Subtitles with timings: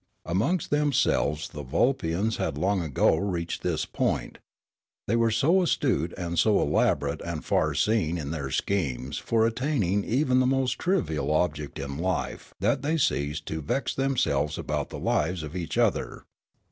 [0.25, 4.39] Amongst themselves the Vulpians had long ago reached this point.
[5.07, 10.03] They were so astute and so elaborate and far seeing in their schemes for attaining
[10.03, 14.97] even the most trivial object in life that they ceased to vex themselves about the
[14.97, 16.23] lives of each other.